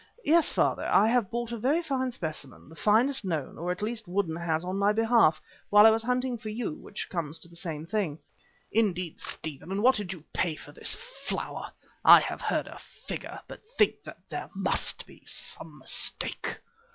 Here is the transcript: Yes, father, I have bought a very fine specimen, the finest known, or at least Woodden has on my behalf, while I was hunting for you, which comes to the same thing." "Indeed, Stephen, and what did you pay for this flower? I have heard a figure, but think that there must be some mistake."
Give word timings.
Yes, 0.25 0.51
father, 0.51 0.85
I 0.87 1.09
have 1.09 1.29
bought 1.29 1.51
a 1.51 1.57
very 1.59 1.83
fine 1.83 2.11
specimen, 2.11 2.69
the 2.69 2.75
finest 2.75 3.23
known, 3.23 3.59
or 3.59 3.71
at 3.71 3.83
least 3.83 4.07
Woodden 4.07 4.35
has 4.35 4.65
on 4.65 4.79
my 4.79 4.91
behalf, 4.91 5.39
while 5.69 5.85
I 5.85 5.91
was 5.91 6.01
hunting 6.01 6.39
for 6.39 6.49
you, 6.49 6.73
which 6.73 7.07
comes 7.07 7.37
to 7.41 7.47
the 7.47 7.55
same 7.55 7.85
thing." 7.85 8.17
"Indeed, 8.71 9.21
Stephen, 9.21 9.71
and 9.71 9.83
what 9.83 9.93
did 9.97 10.11
you 10.11 10.23
pay 10.33 10.55
for 10.55 10.71
this 10.71 10.95
flower? 11.25 11.71
I 12.03 12.19
have 12.19 12.41
heard 12.41 12.65
a 12.65 12.79
figure, 13.05 13.41
but 13.47 13.61
think 13.77 14.01
that 14.05 14.17
there 14.31 14.49
must 14.55 15.05
be 15.05 15.21
some 15.27 15.77
mistake." 15.77 16.61